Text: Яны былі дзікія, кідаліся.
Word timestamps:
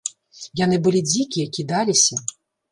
Яны 0.61 0.79
былі 0.87 1.03
дзікія, 1.11 1.47
кідаліся. 1.61 2.21